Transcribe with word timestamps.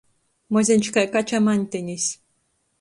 Mozeņš 0.57 0.89
kai 0.95 1.05
kača 1.17 1.43
maņtenis. 1.51 2.11